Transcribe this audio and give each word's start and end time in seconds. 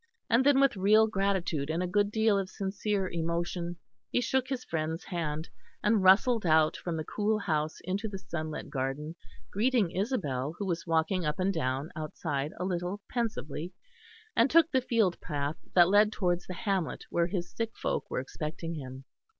And 0.31 0.43
then 0.43 0.59
with 0.59 0.75
real 0.75 1.05
gratitude 1.05 1.69
and 1.69 1.83
a 1.83 1.85
good 1.85 2.09
deal 2.11 2.35
of 2.39 2.49
sincere 2.49 3.07
emotion 3.07 3.77
he 4.11 4.19
shook 4.19 4.47
his 4.47 4.63
friend's 4.63 5.03
hand, 5.03 5.47
and 5.83 6.01
rustled 6.01 6.43
out 6.43 6.75
from 6.75 6.97
the 6.97 7.03
cool 7.03 7.37
house 7.37 7.77
into 7.83 8.07
the 8.07 8.17
sunlit 8.17 8.71
garden, 8.71 9.13
greeting 9.51 9.91
Isabel 9.91 10.55
who 10.57 10.65
was 10.65 10.87
walking 10.87 11.23
up 11.23 11.37
and 11.39 11.53
down 11.53 11.91
outside 11.95 12.51
a 12.59 12.65
little 12.65 12.99
pensively, 13.11 13.73
and 14.35 14.49
took 14.49 14.71
the 14.71 14.81
field 14.81 15.21
path 15.21 15.57
that 15.75 15.87
led 15.89 16.11
towards 16.11 16.47
the 16.47 16.55
hamlet 16.55 17.03
where 17.11 17.27
his 17.27 17.51
sick 17.53 17.77
folk 17.77 18.09
were 18.09 18.19
expecting 18.19 18.73
him. 18.73 19.03